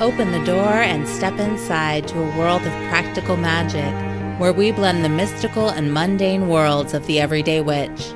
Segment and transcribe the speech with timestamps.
[0.00, 3.94] Open the door and step inside to a world of practical magic
[4.40, 8.12] where we blend the mystical and mundane worlds of the everyday witch.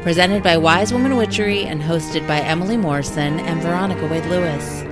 [0.00, 4.84] Presented by Wise Woman Witchery and hosted by Emily Morrison and Veronica Wade Lewis.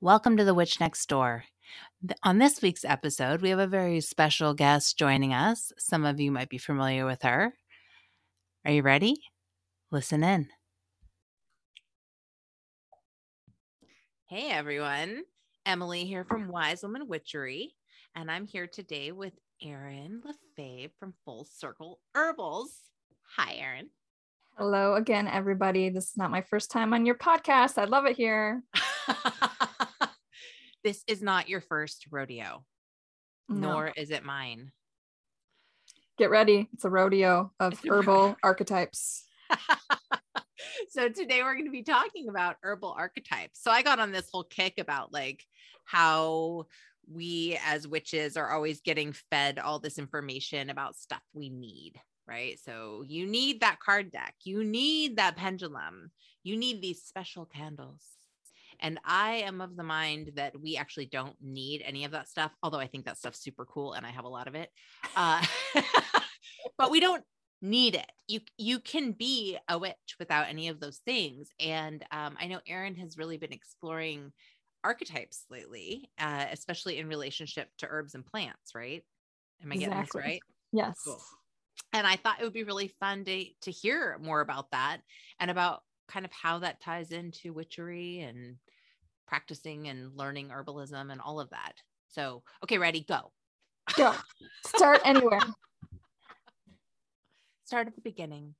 [0.00, 1.44] Welcome to The Witch Next Door.
[2.22, 5.70] On this week's episode, we have a very special guest joining us.
[5.76, 7.52] Some of you might be familiar with her.
[8.64, 9.18] Are you ready?
[9.92, 10.46] Listen in.
[14.26, 15.22] Hey everyone,
[15.66, 17.74] Emily here from Wise Woman Witchery,
[18.14, 22.70] and I'm here today with Erin LaFaive from Full Circle Herbals.
[23.36, 23.90] Hi, Erin.
[24.56, 25.88] Hello again, everybody.
[25.88, 27.76] This is not my first time on your podcast.
[27.76, 28.62] I love it here.
[30.84, 32.64] this is not your first rodeo,
[33.48, 33.72] no.
[33.72, 34.70] nor is it mine.
[36.16, 36.68] Get ready.
[36.74, 39.24] It's a rodeo of herbal archetypes.
[40.90, 43.62] so today we're going to be talking about herbal archetypes.
[43.62, 45.44] So I got on this whole kick about like
[45.84, 46.66] how
[47.12, 51.94] we as witches are always getting fed all this information about stuff we need,
[52.26, 52.58] right?
[52.64, 56.10] So you need that card deck, you need that pendulum,
[56.42, 58.02] you need these special candles.
[58.82, 62.52] And I am of the mind that we actually don't need any of that stuff,
[62.62, 64.70] although I think that stuff's super cool and I have a lot of it.
[65.14, 65.44] Uh,
[66.78, 67.22] but we don't
[67.62, 68.10] need it.
[68.26, 71.50] You you can be a witch without any of those things.
[71.58, 74.32] And um, I know Erin has really been exploring
[74.82, 78.74] archetypes lately, uh, especially in relationship to herbs and plants.
[78.74, 79.04] Right?
[79.62, 79.90] Am I exactly.
[79.90, 80.42] getting this right?
[80.72, 81.00] Yes.
[81.04, 81.20] Cool.
[81.92, 84.98] And I thought it would be really fun to to hear more about that
[85.38, 88.56] and about kind of how that ties into witchery and
[89.26, 91.74] practicing and learning herbalism and all of that.
[92.08, 93.30] So, okay, ready, go.
[93.96, 94.14] Go.
[94.66, 95.40] Start anywhere
[97.70, 98.52] start at the beginning.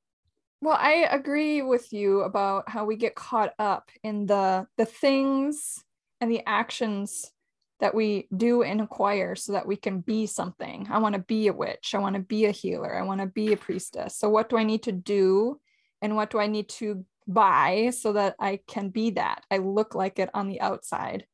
[0.62, 5.83] Well i agree with you about how we get caught up in the the things
[6.20, 7.33] and the actions
[7.80, 10.86] that we do and acquire so that we can be something.
[10.90, 11.92] I want to be a witch.
[11.92, 12.95] I want to be a healer.
[12.95, 14.17] I want to be a priestess.
[14.17, 15.58] So what do i need to do
[16.02, 19.42] and what do i need to buy so that i can be that?
[19.51, 21.27] I look like it on the outside.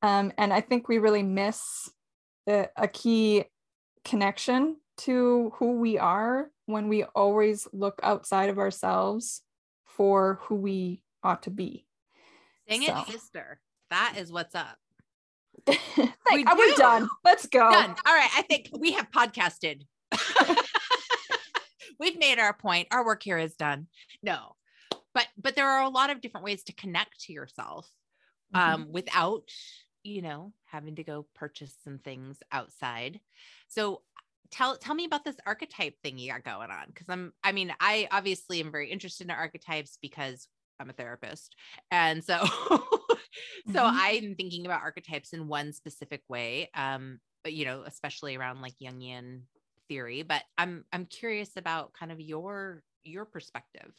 [0.00, 1.88] Um, and i think we really miss
[2.46, 3.44] the, a key
[4.04, 9.42] connection to who we are when we always look outside of ourselves
[9.84, 11.86] for who we ought to be.
[12.68, 12.98] Dang so.
[12.98, 13.60] it, sister.
[13.90, 14.78] That is what's up.
[15.66, 17.08] we are we done?
[17.24, 17.70] Let's go.
[17.70, 17.94] Done.
[18.06, 18.30] All right.
[18.36, 19.82] I think we have podcasted.
[22.00, 22.88] We've made our point.
[22.90, 23.86] Our work here is done.
[24.22, 24.56] No,
[25.14, 27.88] but but there are a lot of different ways to connect to yourself
[28.54, 28.92] um, mm-hmm.
[28.92, 29.48] without
[30.02, 33.20] you know having to go purchase some things outside.
[33.68, 34.02] So
[34.50, 37.72] tell tell me about this archetype thing you got going on because i'm i mean
[37.80, 40.48] i obviously am very interested in archetypes because
[40.80, 41.54] i'm a therapist.
[41.90, 42.78] And so so
[43.66, 43.96] mm-hmm.
[43.98, 48.74] i'm thinking about archetypes in one specific way um but you know especially around like
[48.82, 49.42] jungian
[49.88, 53.92] theory but i'm i'm curious about kind of your your perspective.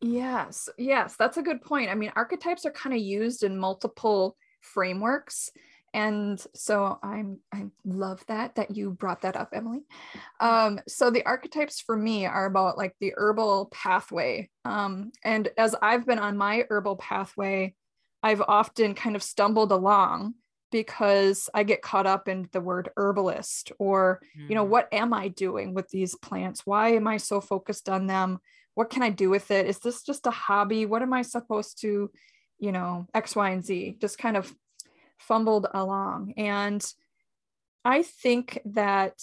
[0.00, 1.90] Yes yes that's a good point.
[1.90, 5.50] I mean archetypes are kind of used in multiple frameworks
[5.94, 9.80] and so i'm i love that that you brought that up emily.
[10.40, 14.50] Um, so the archetypes for me are about like the herbal pathway.
[14.64, 17.74] Um, and as i've been on my herbal pathway
[18.22, 20.34] i've often kind of stumbled along
[20.72, 24.48] because i get caught up in the word herbalist or mm.
[24.48, 24.70] you know mm.
[24.70, 26.62] what am i doing with these plants?
[26.64, 28.40] Why am i so focused on them?
[28.74, 29.66] What can i do with it?
[29.66, 30.86] Is this just a hobby?
[30.86, 32.10] What am i supposed to
[32.58, 33.96] you know x y and z?
[34.00, 34.52] Just kind of
[35.18, 36.34] fumbled along.
[36.36, 36.84] And
[37.84, 39.20] I think that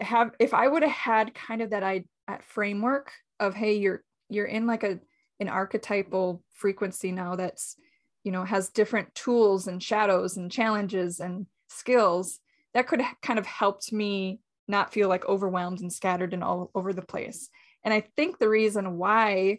[0.00, 4.02] have if I would have had kind of that I that framework of hey, you're
[4.28, 4.98] you're in like a
[5.40, 7.76] an archetypal frequency now that's
[8.22, 12.40] you know has different tools and shadows and challenges and skills
[12.72, 16.92] that could kind of helped me not feel like overwhelmed and scattered and all over
[16.92, 17.50] the place
[17.84, 19.58] and i think the reason why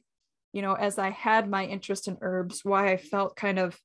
[0.54, 3.80] you know as i had my interest in herbs why i felt kind of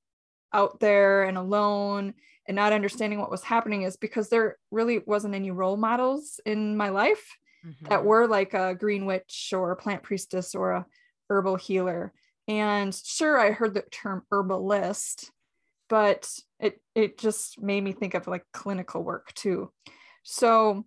[0.52, 2.14] out there and alone
[2.46, 6.76] and not understanding what was happening is because there really wasn't any role models in
[6.76, 7.86] my life mm-hmm.
[7.88, 10.86] that were like a green witch or a plant priestess or a
[11.28, 12.12] herbal healer.
[12.48, 15.30] And sure i heard the term herbalist
[15.88, 19.70] but it it just made me think of like clinical work too.
[20.22, 20.86] So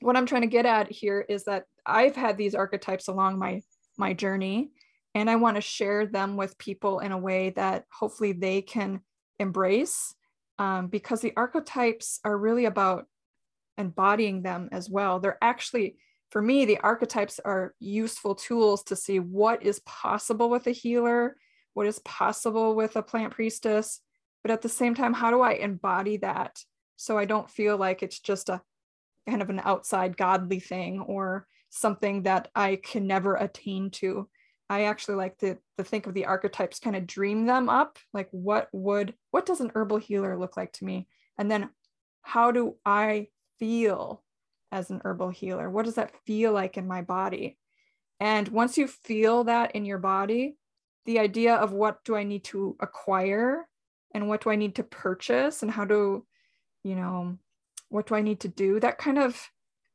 [0.00, 3.62] what i'm trying to get at here is that i've had these archetypes along my
[3.96, 4.70] my journey
[5.16, 9.00] and I want to share them with people in a way that hopefully they can
[9.38, 10.14] embrace
[10.58, 13.06] um, because the archetypes are really about
[13.78, 15.18] embodying them as well.
[15.18, 15.96] They're actually
[16.30, 21.36] for me, the archetypes are useful tools to see what is possible with a healer,
[21.72, 24.00] what is possible with a plant priestess.
[24.42, 26.62] But at the same time, how do I embody that
[26.96, 28.60] so I don't feel like it's just a
[29.26, 34.28] kind of an outside godly thing or something that I can never attain to?
[34.68, 37.98] I actually like to, to think of the archetypes, kind of dream them up.
[38.12, 41.06] Like what would, what does an herbal healer look like to me?
[41.38, 41.70] And then
[42.22, 43.28] how do I
[43.58, 44.22] feel
[44.72, 45.70] as an herbal healer?
[45.70, 47.58] What does that feel like in my body?
[48.18, 50.56] And once you feel that in your body,
[51.04, 53.68] the idea of what do I need to acquire
[54.12, 56.26] and what do I need to purchase and how do,
[56.82, 57.38] you know,
[57.88, 58.80] what do I need to do?
[58.80, 59.40] That kind of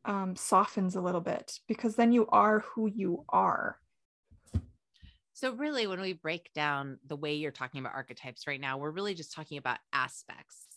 [0.06, 3.78] um, softens a little bit because then you are who you are.
[5.34, 8.92] So, really, when we break down the way you're talking about archetypes right now, we're
[8.92, 10.68] really just talking about aspects.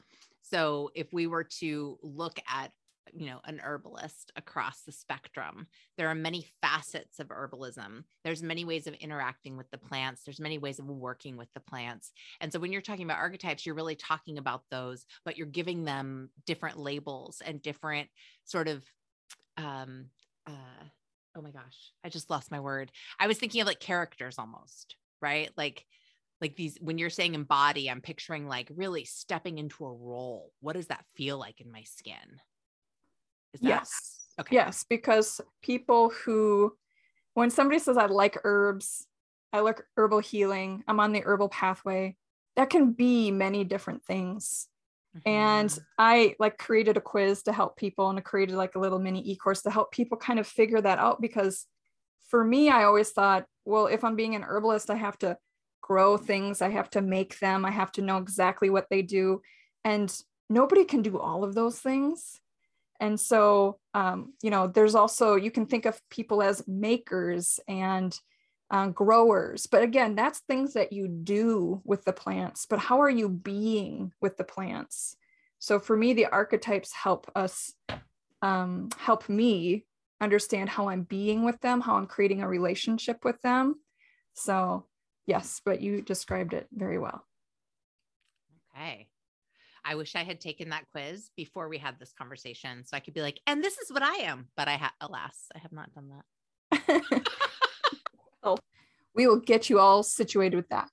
[0.43, 2.71] So, if we were to look at
[3.13, 5.67] you know an herbalist across the spectrum
[5.97, 8.05] there are many facets of herbalism.
[8.25, 10.23] There's many ways of interacting with the plants.
[10.25, 12.13] There's many ways of working with the plants.
[12.41, 15.85] And so when you're talking about archetypes you're really talking about those but you're giving
[15.85, 18.09] them different labels and different
[18.45, 18.85] sort of
[19.57, 20.07] um
[20.47, 20.85] uh
[21.37, 24.97] oh my gosh i just lost my word i was thinking of like characters almost
[25.21, 25.85] right like
[26.41, 30.75] like these when you're saying embody i'm picturing like really stepping into a role what
[30.75, 32.41] does that feel like in my skin
[33.61, 34.21] that- yes.
[34.41, 34.57] Okay.
[34.57, 36.77] Yes, because people who,
[37.35, 39.07] when somebody says, I like herbs,
[39.53, 42.17] I like herbal healing, I'm on the herbal pathway,
[42.57, 44.67] that can be many different things.
[45.17, 45.29] Mm-hmm.
[45.29, 48.99] And I like created a quiz to help people and I created like a little
[48.99, 51.67] mini e-course to help people kind of figure that out because
[52.29, 55.37] for me, I always thought, well, if I'm being an herbalist, I have to
[55.81, 59.43] grow things, I have to make them, I have to know exactly what they do.
[59.85, 60.13] And
[60.49, 62.41] nobody can do all of those things.
[63.01, 68.19] And so, um, you know, there's also, you can think of people as makers and
[68.75, 69.69] uh, growers.
[69.69, 72.67] But again, that's things that you do with the plants.
[72.69, 75.15] But how are you being with the plants?
[75.61, 77.73] So for me, the archetypes help us,
[78.43, 79.87] um, help me
[80.21, 83.77] understand how I'm being with them, how I'm creating a relationship with them.
[84.33, 84.87] So,
[85.25, 87.25] yes, but you described it very well.
[88.77, 89.07] Okay.
[89.85, 93.15] I wish I had taken that quiz before we had this conversation so I could
[93.15, 94.49] be like, and this is what I am.
[94.57, 96.25] But I have, alas, I have not done that.
[99.15, 100.89] we will get you all situated with that.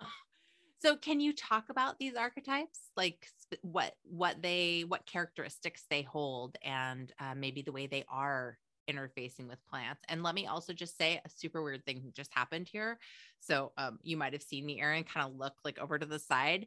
[0.82, 3.26] so, can you talk about these archetypes, like
[3.62, 8.58] what what they what characteristics they hold, and uh, maybe the way they are
[8.90, 10.02] interfacing with plants.
[10.08, 12.98] And let me also just say a super weird thing just happened here.
[13.40, 16.18] So um, you might have seen me, Erin, kind of look like over to the
[16.18, 16.66] side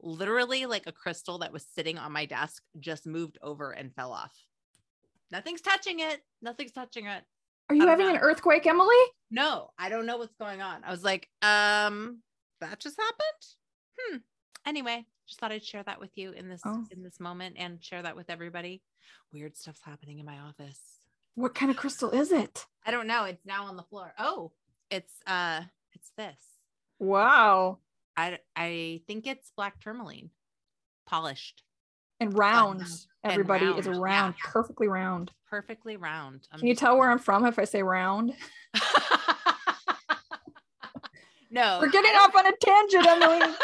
[0.00, 4.12] literally like a crystal that was sitting on my desk just moved over and fell
[4.12, 4.32] off.
[5.30, 6.22] Nothing's touching it.
[6.40, 7.22] Nothing's touching it.
[7.68, 8.14] Are you having know.
[8.14, 8.96] an earthquake, Emily?
[9.30, 10.82] No, I don't know what's going on.
[10.84, 12.20] I was like, um,
[12.60, 13.46] that just happened.
[13.98, 14.16] Hmm.
[14.66, 16.84] Anyway, just thought I'd share that with you in this oh.
[16.90, 18.82] in this moment and share that with everybody.
[19.32, 20.80] Weird stuff's happening in my office.
[21.34, 22.66] What kind of crystal is it?
[22.84, 23.24] I don't know.
[23.24, 24.14] It's now on the floor.
[24.18, 24.52] Oh,
[24.90, 25.60] it's uh
[25.92, 26.40] it's this.
[26.98, 27.78] Wow.
[28.16, 30.30] I I think it's black tourmaline,
[31.06, 31.62] polished
[32.20, 32.82] and round.
[33.24, 33.86] Everybody and round.
[33.86, 34.50] is round, yeah.
[34.50, 35.32] perfectly round.
[35.50, 36.46] Perfectly round.
[36.52, 38.32] I'm Can you tell where I'm from if I say round?
[41.50, 43.54] no, we're getting off on a tangent, Emily.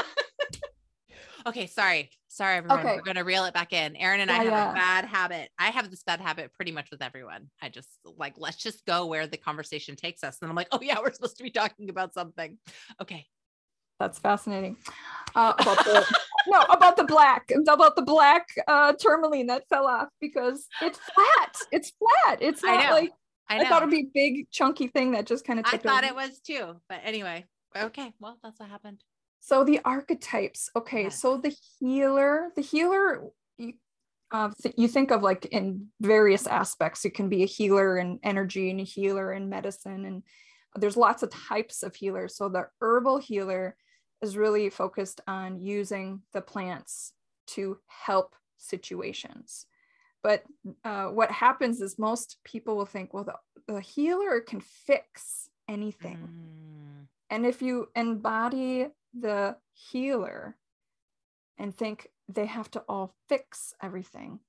[1.47, 2.11] okay, sorry.
[2.29, 2.81] Sorry, everyone.
[2.81, 2.97] Okay.
[2.97, 3.95] We're going to reel it back in.
[3.95, 4.73] Erin and I have yeah.
[4.73, 5.51] a bad habit.
[5.57, 7.49] I have this bad habit pretty much with everyone.
[7.63, 10.39] I just like, let's just go where the conversation takes us.
[10.43, 12.59] And I'm like, oh, yeah, we're supposed to be talking about something.
[13.01, 13.27] Okay.
[14.05, 14.77] That's fascinating.
[15.35, 20.09] Uh, about the, no, about the black, about the black uh, tourmaline that fell off
[20.21, 21.57] because it's flat.
[21.73, 22.43] It's flat.
[22.43, 23.13] It's not I like
[23.49, 25.65] I, I, thought it'd be a big chunky thing that just kind of.
[25.67, 26.13] I thought over.
[26.13, 28.13] it was too, but anyway, okay.
[28.21, 29.03] Well, that's what happened.
[29.41, 30.69] So the archetypes.
[30.77, 31.19] Okay, yes.
[31.19, 33.31] so the healer, the healer.
[33.57, 33.73] You,
[34.31, 37.07] uh, th- you think of like in various aspects.
[37.07, 40.23] You can be a healer in energy and a healer in medicine, and
[40.77, 42.37] there's lots of types of healers.
[42.37, 43.77] So the herbal healer
[44.25, 47.13] is really focused on using the plants
[47.47, 49.67] to help situations.
[50.23, 50.43] But
[50.85, 53.37] uh, what happens is most people will think, well, the,
[53.75, 56.17] the healer can fix anything.
[56.17, 57.07] Mm.
[57.29, 60.57] And if you embody the healer
[61.59, 64.41] and think they have to all fix everything,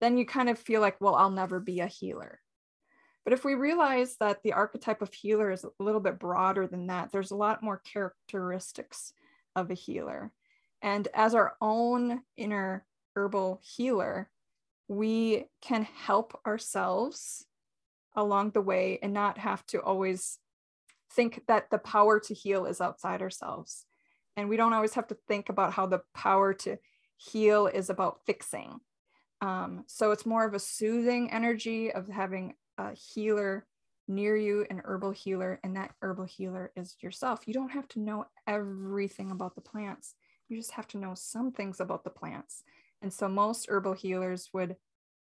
[0.00, 2.40] then you kind of feel like, well, I'll never be a healer.
[3.24, 6.86] But if we realize that the archetype of healer is a little bit broader than
[6.86, 9.12] that, there's a lot more characteristics
[9.58, 10.32] of a healer.
[10.82, 14.30] And as our own inner herbal healer,
[14.86, 17.44] we can help ourselves
[18.16, 20.38] along the way and not have to always
[21.12, 23.84] think that the power to heal is outside ourselves.
[24.36, 26.78] And we don't always have to think about how the power to
[27.16, 28.80] heal is about fixing.
[29.40, 33.66] Um, so it's more of a soothing energy of having a healer
[34.08, 37.46] near you, an herbal healer, and that herbal healer is yourself.
[37.46, 40.14] You don't have to know everything about the plants.
[40.48, 42.62] You just have to know some things about the plants.
[43.02, 44.76] And so most herbal healers would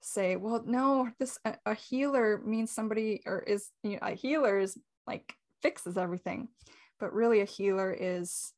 [0.03, 4.59] say, well, no, this a, a healer means somebody or is you know, a healer
[4.59, 4.77] is
[5.07, 6.49] like fixes everything.
[6.99, 8.53] But really a healer is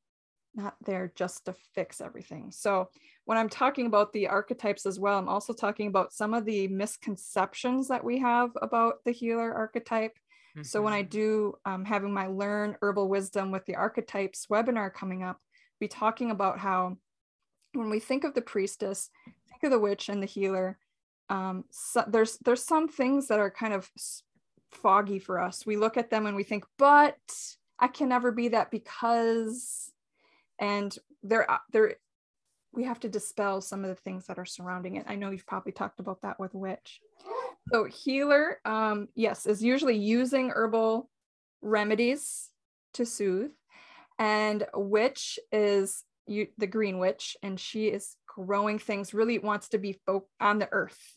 [0.56, 2.50] not there just to fix everything.
[2.50, 2.88] So
[3.24, 6.68] when I'm talking about the archetypes as well, I'm also talking about some of the
[6.68, 10.16] misconceptions that we have about the healer archetype.
[10.56, 10.64] Mm-hmm.
[10.64, 11.10] So when I mm-hmm.
[11.10, 15.38] do um, having my learn herbal wisdom with the archetypes webinar coming up,
[15.78, 16.96] be talking about how
[17.74, 20.78] when we think of the priestess, think of the witch and the healer.
[21.28, 23.90] Um, so there's there's some things that are kind of
[24.72, 25.66] foggy for us.
[25.66, 27.18] We look at them and we think, but
[27.78, 29.92] I can never be that because,
[30.58, 31.96] and there there
[32.72, 35.06] we have to dispel some of the things that are surrounding it.
[35.08, 37.00] I know you've probably talked about that with witch.
[37.72, 41.08] So healer, um, yes, is usually using herbal
[41.62, 42.50] remedies
[42.94, 43.50] to soothe,
[44.18, 49.14] and witch is you, the green witch, and she is growing things.
[49.14, 49.98] Really wants to be
[50.40, 51.16] on the earth,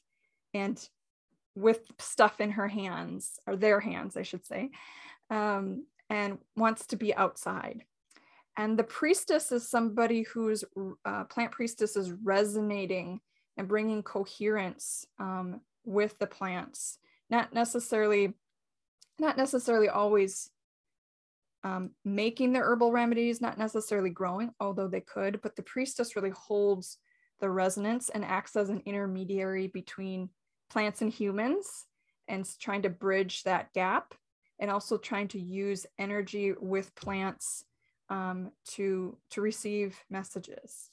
[0.53, 0.79] and
[1.55, 4.71] with stuff in her hands or their hands, I should say,
[5.29, 7.83] um, and wants to be outside.
[8.59, 10.65] And the priestess is somebody whose
[11.05, 13.21] uh, plant priestess is resonating
[13.55, 16.97] and bringing coherence um, with the plants,
[17.29, 18.33] not necessarily,
[19.17, 20.49] not necessarily always
[21.63, 26.31] um, making the herbal remedies, not necessarily growing, although they could, but the priestess really
[26.31, 26.97] holds
[27.39, 30.27] the resonance and acts as an intermediary between
[30.69, 31.85] plants and humans
[32.27, 34.15] and trying to bridge that gap
[34.59, 37.63] and also trying to use energy with plants
[38.09, 40.89] um, to to receive messages.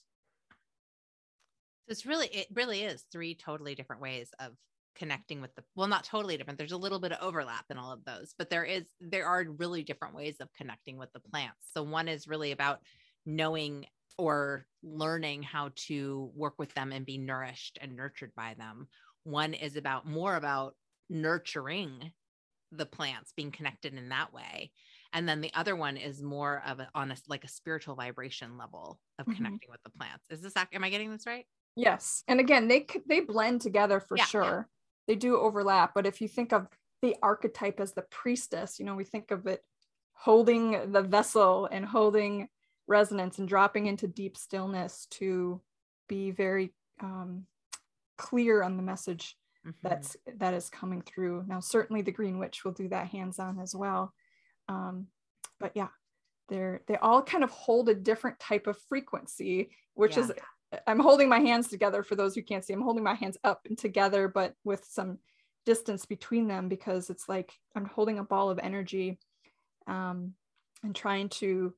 [1.86, 4.52] So it's really it really is three totally different ways of
[4.96, 7.92] connecting with the well not totally different there's a little bit of overlap in all
[7.92, 11.58] of those but there is there are really different ways of connecting with the plants.
[11.72, 12.80] So one is really about
[13.24, 13.86] knowing
[14.18, 18.88] or learning how to work with them and be nourished and nurtured by them.
[19.24, 20.74] One is about more about
[21.10, 22.12] nurturing
[22.72, 24.72] the plants being connected in that way
[25.16, 28.58] and then the other one is more of a, on a like a spiritual vibration
[28.58, 29.36] level of mm-hmm.
[29.36, 32.86] connecting with the plants is this am i getting this right yes and again they
[33.08, 34.62] they blend together for yeah, sure yeah.
[35.08, 36.68] they do overlap but if you think of
[37.02, 39.62] the archetype as the priestess you know we think of it
[40.12, 42.48] holding the vessel and holding
[42.86, 45.60] resonance and dropping into deep stillness to
[46.08, 47.44] be very um,
[48.16, 49.76] clear on the message mm-hmm.
[49.82, 53.58] that's that is coming through now certainly the green witch will do that hands on
[53.58, 54.12] as well
[54.68, 55.06] um,
[55.60, 55.88] but yeah,
[56.48, 60.24] they're they all kind of hold a different type of frequency, which yeah.
[60.24, 60.32] is
[60.86, 62.72] I'm holding my hands together for those who can't see.
[62.72, 65.18] I'm holding my hands up and together, but with some
[65.64, 69.18] distance between them because it's like I'm holding a ball of energy
[69.86, 70.34] um,
[70.82, 71.74] and trying to.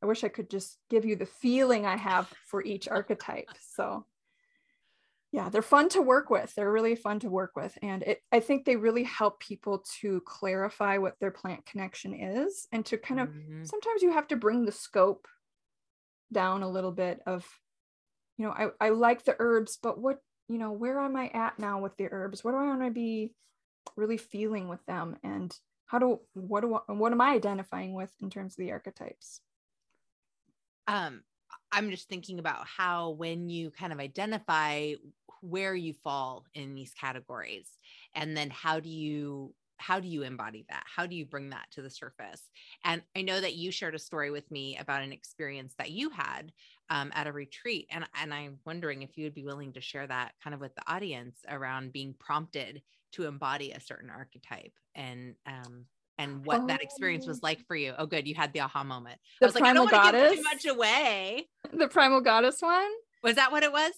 [0.00, 3.48] I wish I could just give you the feeling I have for each archetype.
[3.74, 4.06] So
[5.32, 8.40] yeah they're fun to work with they're really fun to work with and it, i
[8.40, 13.20] think they really help people to clarify what their plant connection is and to kind
[13.20, 13.64] of mm-hmm.
[13.64, 15.28] sometimes you have to bring the scope
[16.32, 17.46] down a little bit of
[18.36, 20.18] you know I, I like the herbs but what
[20.48, 22.42] you know where am i at now with the herbs?
[22.42, 23.32] What do i want to be
[23.96, 25.16] really feeling with them?
[25.22, 25.54] And
[25.86, 29.40] how do what do I, what am i identifying with in terms of the archetypes?
[30.86, 31.22] Um
[31.72, 34.94] I'm just thinking about how when you kind of identify
[35.40, 37.68] where you fall in these categories
[38.14, 40.82] and then how do you how do you embody that?
[40.92, 42.50] How do you bring that to the surface?
[42.84, 46.10] And i know that you shared a story with me about an experience that you
[46.10, 46.52] had
[46.90, 50.06] um, at a retreat and, and i'm wondering if you would be willing to share
[50.06, 52.82] that kind of with the audience around being prompted
[53.12, 55.84] to embody a certain archetype and um,
[56.18, 56.66] and what oh.
[56.66, 57.40] that experience was oh.
[57.44, 57.94] like for you.
[57.96, 58.26] Oh, good.
[58.26, 59.18] You had the aha moment.
[59.40, 60.36] The I was primal like, I don't goddess.
[60.36, 61.48] Too much away.
[61.72, 62.88] The primal goddess one.
[63.22, 63.92] Was that what it was?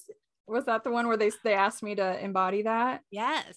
[0.49, 3.03] Was that the one where they they asked me to embody that?
[3.11, 3.55] Yes.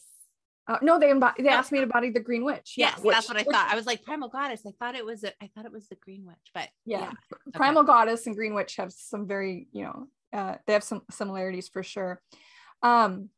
[0.65, 2.75] Uh, no, they embody, they asked me to embody the green witch.
[2.77, 3.70] Yes, yeah, that's what I which, thought.
[3.70, 4.62] I was like primal goddess.
[4.65, 7.50] I thought it was a, I thought it was the green witch, but yeah, yeah.
[7.53, 7.88] primal okay.
[7.88, 11.84] goddess and green witch have some very you know uh, they have some similarities for
[11.84, 12.22] sure.
[12.82, 13.29] Um,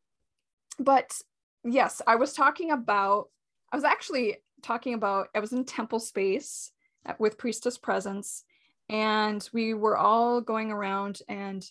[0.78, 1.20] but
[1.64, 3.30] yes, I was talking about.
[3.72, 6.72] I was actually talking about I was in temple space
[7.20, 8.44] with priestess presence,
[8.90, 11.66] and we were all going around and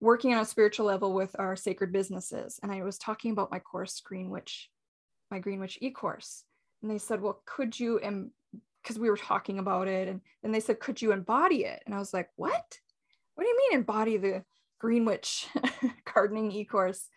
[0.00, 2.60] working on a spiritual level with our sacred businesses.
[2.62, 4.70] And I was talking about my course Green Witch
[5.30, 6.44] my green witch e-course.
[6.82, 8.30] And they said well could you and
[8.82, 11.82] because we were talking about it and then they said could you embody it?
[11.86, 12.78] And i was like what?
[13.34, 14.44] What do you mean embody the
[14.78, 15.46] green witch
[16.14, 17.08] gardening e-course?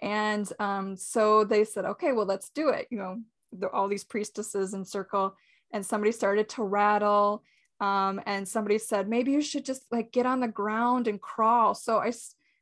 [0.00, 3.20] And um, so they said okay well let's do it you know
[3.52, 5.36] the, all these priestesses in circle
[5.72, 7.42] and somebody started to rattle
[7.80, 11.74] um, and somebody said maybe you should just like get on the ground and crawl.
[11.74, 12.12] So i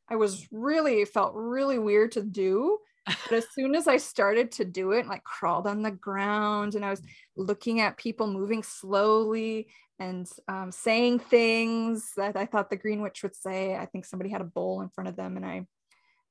[0.09, 4.65] i was really felt really weird to do but as soon as i started to
[4.65, 7.03] do it like crawled on the ground and i was
[7.37, 13.23] looking at people moving slowly and um, saying things that i thought the green witch
[13.23, 15.67] would say i think somebody had a bowl in front of them and i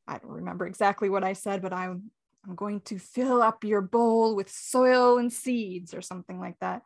[0.07, 2.11] i don't remember exactly what i said but i'm
[2.47, 6.81] i'm going to fill up your bowl with soil and seeds or something like that.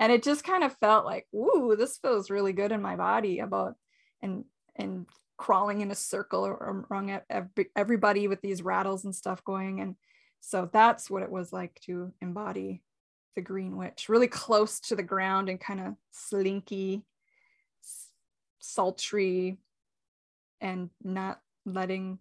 [0.00, 3.40] And it just kind of felt like ooh this feels really good in my body
[3.40, 3.74] about
[4.22, 4.44] and
[4.76, 7.20] and crawling in a circle around
[7.76, 9.80] everybody with these rattles and stuff going.
[9.80, 9.94] And
[10.40, 12.82] so that's what it was like to embody
[13.36, 17.04] the green witch really close to the ground and kind of slinky
[18.58, 19.58] sultry
[20.60, 22.18] and not letting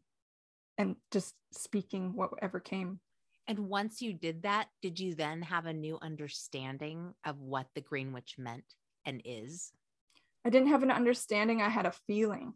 [0.78, 3.00] and just speaking whatever came
[3.48, 7.82] and once you did that, did you then have a new understanding of what the
[7.82, 8.66] Green Witch meant
[9.06, 9.72] and is?
[10.46, 12.54] I didn't have an understanding, I had a feeling.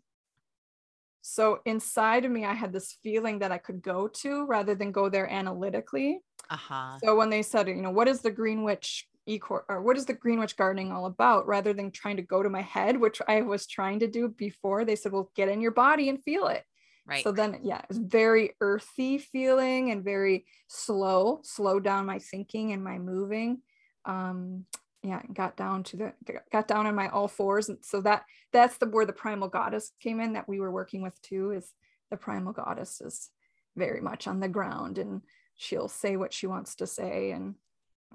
[1.22, 4.92] So inside of me, I had this feeling that I could go to rather than
[4.92, 6.20] go there analytically.
[6.50, 6.98] Uh-huh.
[7.02, 10.06] So when they said, you know, what is the Green Witch e-course or what is
[10.06, 11.48] the Green Witch gardening all about?
[11.48, 14.84] Rather than trying to go to my head, which I was trying to do before,
[14.84, 16.66] they said, well, get in your body and feel it.
[17.12, 17.24] Right.
[17.24, 22.84] So then, yeah, it's very earthy feeling and very slow, slow down my thinking and
[22.84, 23.62] my moving.
[24.06, 24.66] Um,
[25.04, 26.14] yeah, got down to the
[26.52, 29.92] got down on my all fours, and so that that's the where the primal goddess
[30.00, 31.52] came in that we were working with too.
[31.52, 31.74] Is
[32.12, 33.30] the primal goddess is
[33.76, 35.22] very much on the ground and
[35.56, 37.56] she'll say what she wants to say and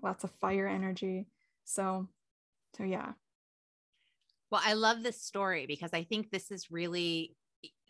[0.03, 1.27] lots of fire energy.
[1.65, 2.09] So,
[2.77, 3.13] so yeah.
[4.51, 7.35] Well, I love this story because I think this is really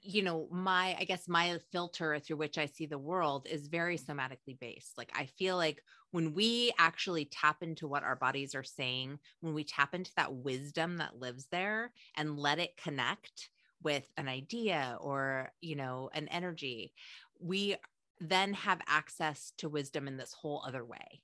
[0.07, 3.99] you know my i guess my filter through which i see the world is very
[3.99, 4.97] somatically based.
[4.97, 9.55] Like i feel like when we actually tap into what our bodies are saying when
[9.55, 13.51] we tap into that wisdom that lives there and let it connect
[13.83, 16.93] with an idea or you know an energy
[17.41, 17.77] we
[18.21, 21.21] then have access to wisdom in this whole other way.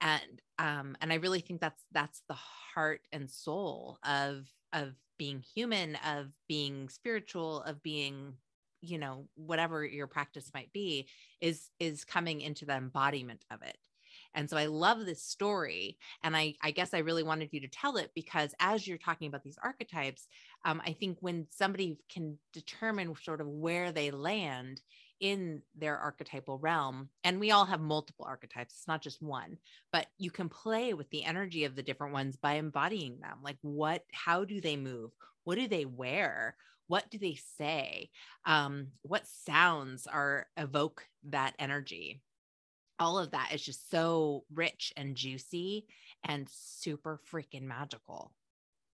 [0.00, 5.40] And um and i really think that's that's the heart and soul of of being
[5.40, 8.34] human of being spiritual of being
[8.82, 11.08] you know whatever your practice might be
[11.40, 13.76] is is coming into the embodiment of it.
[14.34, 17.68] And so i love this story and i i guess i really wanted you to
[17.68, 20.26] tell it because as you're talking about these archetypes
[20.64, 24.82] um, i think when somebody can determine sort of where they land
[25.20, 27.08] in their archetypal realm.
[27.24, 29.58] And we all have multiple archetypes, it's not just one,
[29.92, 33.38] but you can play with the energy of the different ones by embodying them.
[33.42, 35.10] Like, what, how do they move?
[35.44, 36.56] What do they wear?
[36.88, 38.10] What do they say?
[38.44, 42.22] Um, what sounds are evoke that energy?
[42.98, 45.86] All of that is just so rich and juicy
[46.24, 48.32] and super freaking magical.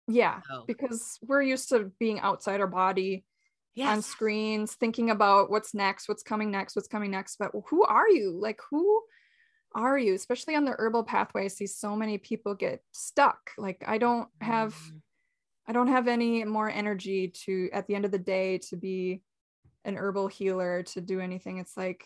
[0.09, 0.65] Yeah, so.
[0.67, 3.25] because we're used to being outside our body
[3.77, 3.89] yes.
[3.89, 7.37] on screens, thinking about what's next, what's coming next, what's coming next.
[7.39, 8.37] But who are you?
[8.41, 9.03] Like, who
[9.75, 10.15] are you?
[10.15, 13.51] Especially on the herbal pathway, I see so many people get stuck.
[13.57, 14.75] Like, I don't have.
[14.75, 15.01] Mm.
[15.69, 19.23] I don't have any more energy to at the end of the day to be
[19.85, 21.59] an herbal healer to do anything.
[21.59, 22.05] It's like,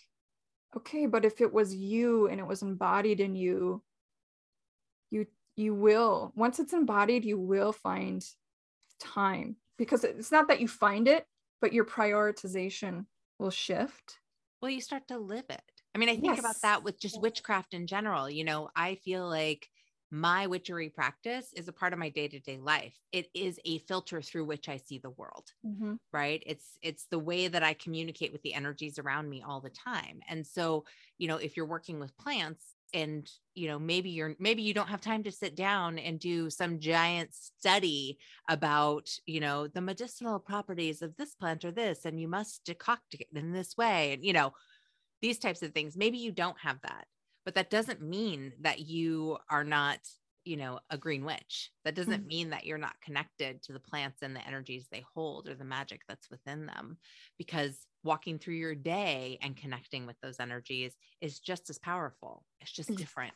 [0.74, 3.82] okay, but if it was you and it was embodied in you,
[5.10, 8.24] you you will once it's embodied, you will find
[8.98, 11.26] time because it's not that you find it,
[11.60, 13.06] but your prioritization
[13.38, 14.18] will shift.
[14.60, 15.62] Well, you start to live it.
[15.94, 16.38] I mean, I think yes.
[16.38, 18.30] about that with just witchcraft in general.
[18.30, 19.68] You know, I feel like
[20.10, 24.44] my witchery practice is a part of my day-to-day life it is a filter through
[24.44, 25.94] which i see the world mm-hmm.
[26.12, 29.70] right it's it's the way that i communicate with the energies around me all the
[29.70, 30.84] time and so
[31.18, 34.88] you know if you're working with plants and you know maybe you're maybe you don't
[34.88, 40.38] have time to sit down and do some giant study about you know the medicinal
[40.38, 44.24] properties of this plant or this and you must decoct it in this way and
[44.24, 44.52] you know
[45.22, 47.06] these types of things maybe you don't have that
[47.44, 49.98] but that doesn't mean that you are not
[50.44, 52.28] you know a green witch that doesn't mm-hmm.
[52.28, 55.64] mean that you're not connected to the plants and the energies they hold or the
[55.64, 56.96] magic that's within them
[57.38, 62.44] because walking through your day and connecting with those energies is just as powerful.
[62.60, 63.34] It's just different.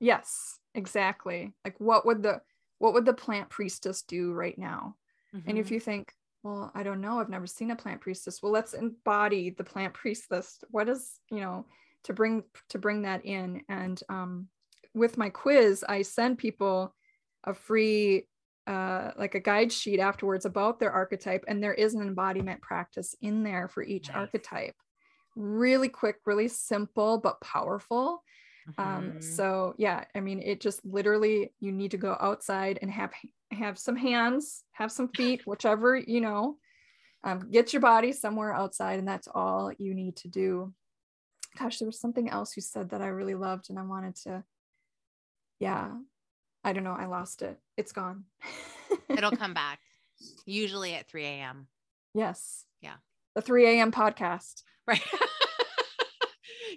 [0.00, 1.54] Yes exactly.
[1.64, 2.40] Like what would the
[2.78, 4.94] what would the plant priestess do right now?
[5.34, 5.50] Mm-hmm.
[5.50, 5.74] and if mm-hmm.
[5.74, 6.12] you think
[6.44, 9.92] well i don't know i've never seen a plant priestess well let's embody the plant
[9.92, 10.62] priestess.
[10.70, 11.66] What is you know
[12.04, 13.62] to bring to bring that in?
[13.68, 14.48] And um,
[14.94, 16.94] with my quiz i send people
[17.44, 18.28] a free
[18.66, 23.14] uh, like a guide sheet afterwards about their archetype and there is an embodiment practice
[23.20, 24.16] in there for each nice.
[24.16, 24.74] archetype
[25.36, 28.22] really quick really simple but powerful
[28.78, 29.16] um, mm-hmm.
[29.16, 33.12] um, so yeah i mean it just literally you need to go outside and have
[33.52, 36.56] have some hands have some feet whichever you know
[37.24, 40.72] um, get your body somewhere outside and that's all you need to do
[41.58, 44.42] gosh there was something else you said that i really loved and i wanted to
[45.60, 45.90] yeah
[46.66, 47.58] i don't know i lost it.
[47.78, 48.24] It's gone.
[49.08, 49.78] It'll come back
[50.44, 51.68] usually at 3 a.m
[52.14, 52.64] yes.
[52.82, 52.96] Yeah.
[53.34, 54.62] The 3 a.m podcast.
[54.86, 55.02] Right.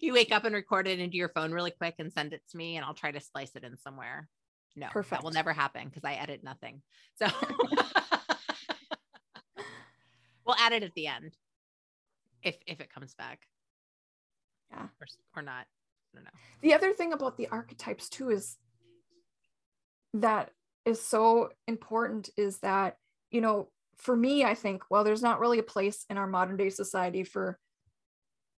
[0.02, 2.58] You wake up and record it into your phone really quick and send it to
[2.58, 4.30] me and i'll try to splice it in somewhere.
[4.78, 5.12] No Perfect.
[5.12, 6.82] that will never happen because i edit nothing.
[7.18, 7.28] So
[10.46, 11.36] we'll add it at the end
[12.44, 13.42] if if it comes back.
[14.72, 14.84] Yeah.
[14.84, 15.66] Or, or not.
[16.14, 16.32] I don't know.
[16.62, 18.58] The other thing about the archetypes too is
[20.14, 20.52] that
[20.86, 22.98] is so important is that
[23.32, 26.58] you know for me i think well there's not really a place in our modern
[26.58, 27.60] day society for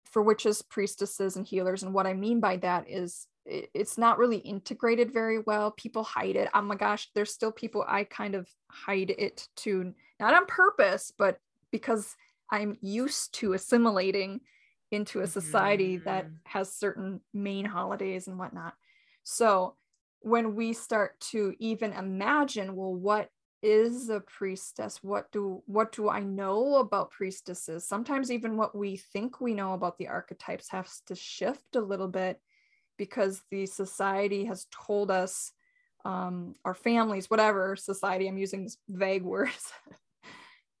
[0.04, 4.36] for witches priestesses and healers and what i mean by that is it's not really
[4.36, 8.48] integrated very well people hide it oh my gosh there's still people i kind of
[8.70, 11.38] hide it to not on purpose but
[11.72, 12.14] because
[12.50, 14.40] i'm used to assimilating
[14.90, 16.04] into a society mm-hmm.
[16.04, 18.74] that has certain main holidays and whatnot.
[19.22, 19.76] So
[20.20, 23.30] when we start to even imagine, well, what
[23.62, 25.02] is a priestess?
[25.02, 27.86] What do what do I know about priestesses?
[27.86, 32.08] Sometimes even what we think we know about the archetypes has to shift a little
[32.08, 32.40] bit
[32.96, 35.52] because the society has told us
[36.04, 39.72] um, our families, whatever society, I'm using this vague words,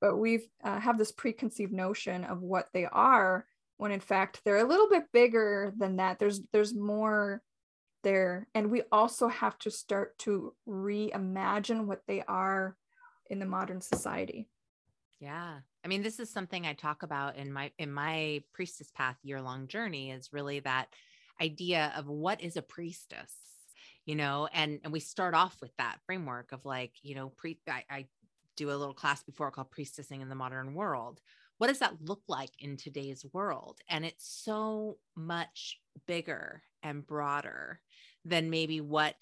[0.00, 4.58] but we've uh, have this preconceived notion of what they are when in fact they're
[4.58, 7.42] a little bit bigger than that there's there's more
[8.02, 12.76] there and we also have to start to reimagine what they are
[13.28, 14.48] in the modern society.
[15.20, 15.58] Yeah.
[15.84, 19.40] I mean this is something i talk about in my in my priestess path year
[19.40, 20.88] long journey is really that
[21.40, 23.32] idea of what is a priestess
[24.04, 27.58] you know and and we start off with that framework of like you know pre
[27.66, 28.06] I, I
[28.60, 31.20] do a little class before called priestessing in the modern world.
[31.56, 33.78] What does that look like in today's world?
[33.88, 37.80] And it's so much bigger and broader
[38.24, 39.16] than maybe what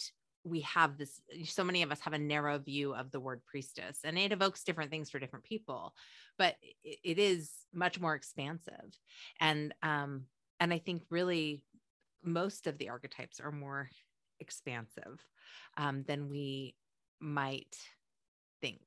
[0.45, 3.99] we have this so many of us have a narrow view of the word priestess
[4.05, 5.93] and it evokes different things for different people
[6.39, 8.97] but it, it is much more expansive
[9.41, 10.23] and um
[10.61, 11.63] and i think really
[12.23, 13.89] most of the archetypes are more
[14.41, 15.25] expansive
[15.77, 16.75] um, than we
[17.21, 17.77] might
[18.61, 18.81] think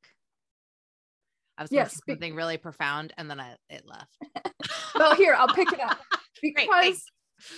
[1.57, 4.17] I was yes, something really profound and then I, it left.
[4.95, 5.99] well, here, I'll pick it up
[6.41, 6.97] because Great,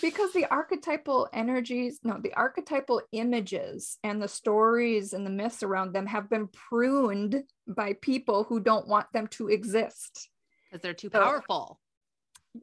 [0.02, 5.93] because the archetypal energies, no, the archetypal images and the stories and the myths around
[5.93, 10.30] them have been pruned by people who don't want them to exist
[10.69, 11.80] because they're too powerful.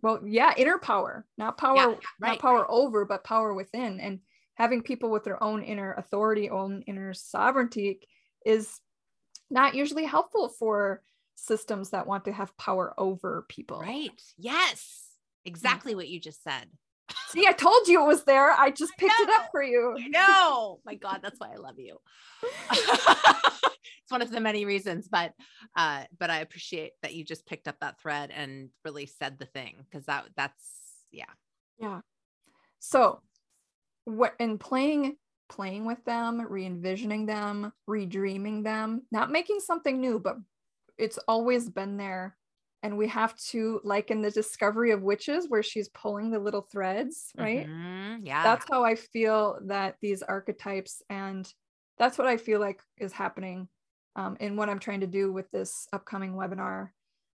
[0.02, 2.66] well, yeah, inner power, not power, yeah, right, not power right.
[2.68, 4.00] over, but power within.
[4.00, 4.20] And
[4.54, 8.00] having people with their own inner authority, own inner sovereignty
[8.44, 8.80] is
[9.50, 11.02] not usually helpful for
[11.34, 13.80] systems that want to have power over people.
[13.80, 14.20] Right.
[14.36, 15.06] Yes.
[15.46, 15.50] Mm.
[15.50, 16.66] Exactly what you just said.
[17.28, 18.50] See, I told you it was there.
[18.50, 19.96] I just picked it up for you.
[20.08, 21.98] No, my God, that's why I love you.
[22.72, 25.32] it's one of the many reasons, but
[25.76, 29.46] uh, but I appreciate that you just picked up that thread and really said the
[29.46, 30.64] thing because that that's
[31.12, 31.24] yeah.
[31.78, 32.00] Yeah.
[32.80, 33.20] So
[34.04, 35.16] what in playing
[35.48, 40.36] playing with them, re-envisioning them, redreaming them, not making something new, but
[40.96, 42.36] it's always been there
[42.82, 46.62] and we have to like in the discovery of witches where she's pulling the little
[46.62, 47.66] threads right?
[47.66, 48.24] Mm-hmm.
[48.24, 48.42] yeah.
[48.42, 51.52] That's how i feel that these archetypes and
[51.98, 53.68] that's what i feel like is happening
[54.16, 56.90] um, in what i'm trying to do with this upcoming webinar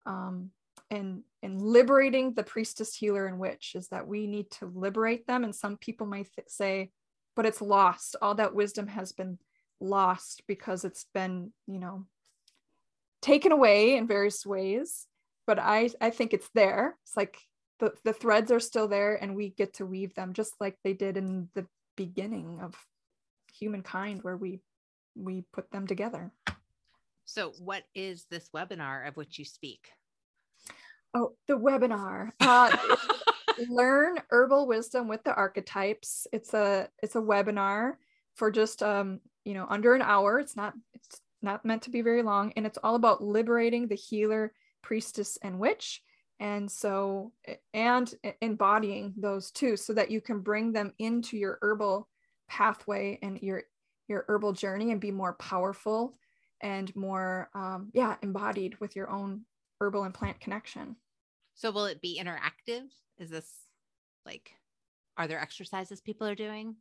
[0.07, 0.51] um,
[0.91, 5.45] and and liberating the priestess healer and witch is that we need to liberate them
[5.45, 6.91] and some people might th- say
[7.35, 8.17] but it's lost.
[8.21, 9.39] All that wisdom has been
[9.81, 12.07] lost because it's been you know
[13.21, 15.07] taken away in various ways
[15.47, 16.97] but i i think it's there.
[17.05, 17.39] It's like
[17.79, 20.93] the, the threads are still there and we get to weave them just like they
[20.93, 22.75] did in the beginning of
[23.53, 24.61] humankind where we
[25.15, 26.33] we put them together.
[27.25, 29.89] So what is this webinar of which you speak?
[31.15, 32.31] Oh the webinar.
[32.41, 32.77] Uh,
[33.69, 36.27] learn herbal wisdom with the archetypes.
[36.33, 37.95] It's a it's a webinar
[38.35, 40.39] for just um you know under an hour.
[40.39, 42.53] It's not it's not meant to be very long.
[42.57, 44.53] And it's all about liberating the healer,
[44.83, 46.03] priestess, and witch.
[46.41, 47.33] And so
[47.73, 52.09] and embodying those too so that you can bring them into your herbal
[52.49, 53.63] pathway and your
[54.09, 56.15] your herbal journey and be more powerful
[56.61, 59.43] and more um, yeah embodied with your own
[59.81, 60.97] herbal and plant connection.
[61.55, 62.89] So will it be interactive?
[63.19, 63.49] Is this
[64.27, 64.51] like
[65.17, 66.75] are there exercises people are doing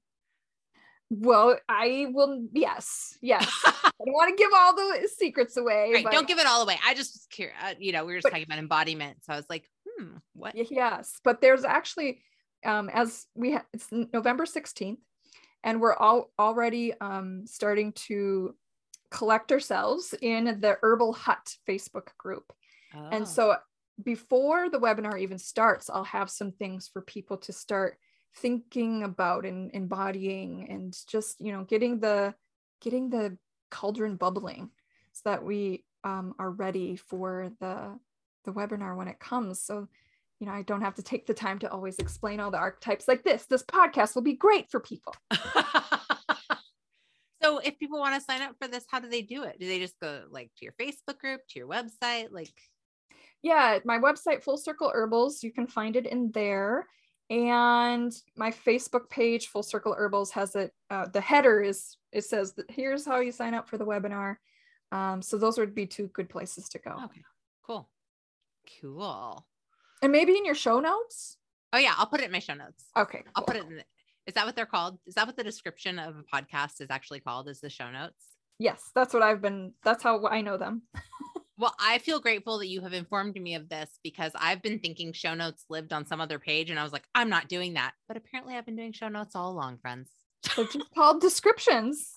[1.13, 2.47] well, I will.
[2.53, 3.45] Yes, yes.
[3.65, 5.91] I don't want to give all the secrets away.
[5.93, 6.79] Right, but, don't give it all away.
[6.87, 7.57] I just was curious.
[7.61, 10.15] Uh, you know, we were just but, talking about embodiment, so I was like, hmm,
[10.33, 10.53] what?
[10.55, 12.21] Yes, but there's actually,
[12.63, 14.99] um, as we ha- it's November sixteenth,
[15.65, 18.55] and we're all already um starting to
[19.09, 22.53] collect ourselves in the Herbal Hut Facebook group,
[22.95, 23.09] oh.
[23.11, 23.57] and so
[24.01, 27.97] before the webinar even starts, I'll have some things for people to start
[28.35, 32.33] thinking about and embodying and just you know getting the
[32.81, 33.37] getting the
[33.69, 34.69] cauldron bubbling
[35.11, 37.99] so that we um, are ready for the
[38.45, 39.61] the webinar when it comes.
[39.61, 39.87] So
[40.39, 43.07] you know i don't have to take the time to always explain all the archetypes
[43.07, 43.45] like this.
[43.45, 45.15] This podcast will be great for people.
[47.43, 49.59] So if people want to sign up for this how do they do it?
[49.59, 52.27] Do they just go like to your facebook group to your website?
[52.29, 52.53] Like
[53.41, 56.87] yeah my website full circle herbals you can find it in there
[57.31, 62.53] and my facebook page full circle herbals has it uh, the header is it says
[62.53, 64.35] that here's how you sign up for the webinar.
[64.91, 66.91] Um, so those would be two good places to go.
[67.05, 67.21] Okay
[67.65, 67.89] cool.
[68.81, 69.45] Cool.
[70.03, 71.37] And maybe in your show notes?
[71.71, 72.83] Oh yeah i'll put it in my show notes.
[72.97, 73.31] Okay cool.
[73.35, 73.83] i'll put it in the,
[74.27, 74.99] is that what they're called?
[75.07, 78.25] Is that what the description of a podcast is actually called is the show notes?
[78.59, 80.83] Yes that's what i've been that's how i know them
[81.61, 85.13] Well, I feel grateful that you have informed me of this because I've been thinking
[85.13, 87.91] show notes lived on some other page and I was like, I'm not doing that.
[88.07, 90.09] But apparently I've been doing show notes all along, friends.
[90.55, 92.13] They're just called descriptions.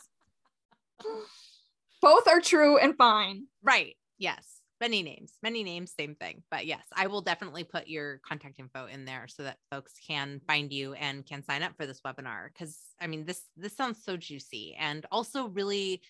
[2.00, 3.44] Both are true and fine.
[3.62, 3.96] Right.
[4.16, 4.62] Yes.
[4.80, 6.42] Many names, many names, same thing.
[6.50, 10.40] But yes, I will definitely put your contact info in there so that folks can
[10.46, 12.48] find you and can sign up for this webinar.
[12.59, 16.00] Cause I mean, this this sounds so juicy and also really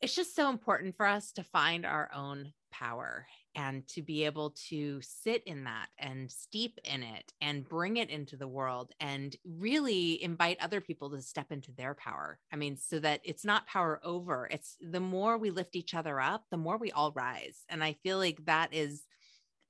[0.00, 4.50] it's just so important for us to find our own power and to be able
[4.68, 9.34] to sit in that and steep in it and bring it into the world and
[9.44, 12.38] really invite other people to step into their power.
[12.52, 14.48] I mean, so that it's not power over.
[14.50, 17.64] It's the more we lift each other up, the more we all rise.
[17.68, 19.02] And I feel like that is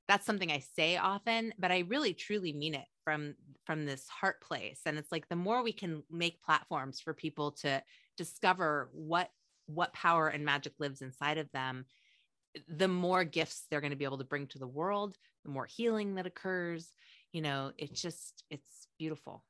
[0.07, 4.41] that's something I say often, but I really truly mean it from from this heart
[4.43, 4.81] place.
[4.87, 7.83] And it's like the more we can make platforms for people to
[8.17, 9.31] discover what
[9.69, 11.85] what power and magic lives inside of them,
[12.69, 15.67] the more gifts they're going to be able to bring to the world, the more
[15.67, 16.91] healing that occurs.
[17.33, 19.45] You know, it's just, it's beautiful.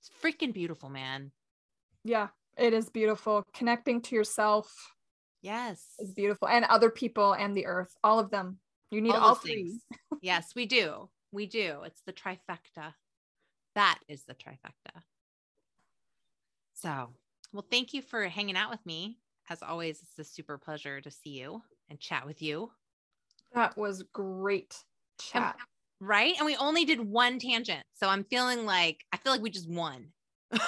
[0.00, 1.32] It's freaking beautiful, man.
[2.04, 3.42] Yeah, it is beautiful.
[3.52, 4.72] Connecting to yourself.
[5.42, 5.82] Yes.
[5.98, 6.48] It's beautiful.
[6.48, 8.58] And other people and the earth, all of them.
[8.92, 9.80] You need all, all three.
[10.22, 11.10] yes, we do.
[11.32, 11.82] We do.
[11.84, 12.94] It's the trifecta.
[13.74, 15.02] That is the trifecta.
[16.74, 17.10] So,
[17.52, 19.18] well, thank you for hanging out with me
[19.48, 22.70] as always, it's a super pleasure to see you and chat with you.
[23.54, 24.76] That was great
[25.20, 25.56] chat.
[25.58, 26.34] And, right?
[26.36, 27.84] And we only did one tangent.
[27.94, 30.08] So I'm feeling like I feel like we just won.
[30.52, 30.60] it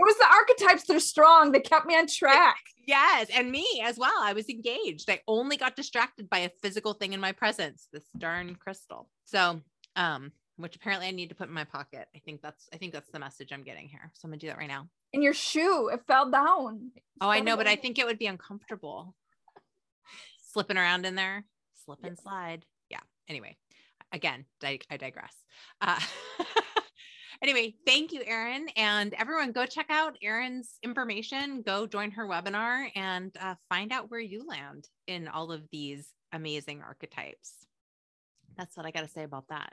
[0.00, 1.52] was the archetypes that are strong.
[1.52, 2.60] They kept me on track.
[2.86, 4.20] Yes, and me as well.
[4.20, 5.08] I was engaged.
[5.08, 9.08] I only got distracted by a physical thing in my presence, this darn crystal.
[9.24, 9.60] So,
[9.94, 12.06] um, which apparently I need to put in my pocket.
[12.14, 14.10] I think that's I think that's the message I'm getting here.
[14.14, 15.90] So I'm gonna do that right now in your shoe.
[15.92, 16.92] It fell down.
[17.20, 17.58] oh, I know, down.
[17.58, 19.14] but I think it would be uncomfortable.
[20.52, 21.44] Slipping around in there,
[21.84, 22.64] slip and slide.
[22.90, 23.00] Yeah.
[23.28, 23.56] Anyway,
[24.12, 25.34] again, I, I digress.
[25.80, 25.98] Uh,
[27.42, 28.68] anyway, thank you, Erin.
[28.76, 31.62] And everyone, go check out Erin's information.
[31.62, 36.06] Go join her webinar and uh, find out where you land in all of these
[36.32, 37.66] amazing archetypes.
[38.56, 39.72] That's what I got to say about that.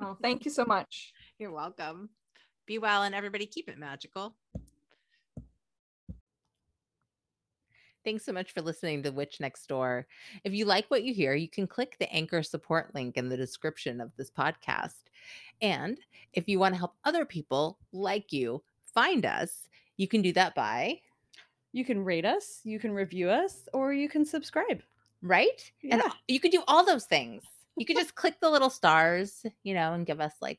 [0.00, 1.12] oh, thank you so much.
[1.38, 2.08] You're welcome.
[2.66, 4.34] Be well and everybody keep it magical.
[8.04, 10.06] Thanks so much for listening to Witch Next Door.
[10.44, 13.36] If you like what you hear, you can click the anchor support link in the
[13.36, 15.02] description of this podcast.
[15.60, 15.98] And
[16.32, 18.62] if you want to help other people like you
[18.94, 21.00] find us, you can do that by
[21.76, 24.82] you can rate us, you can review us, or you can subscribe.
[25.20, 25.70] Right?
[25.82, 25.94] Yeah.
[25.94, 27.42] And you could do all those things.
[27.76, 30.58] You could just click the little stars, you know, and give us like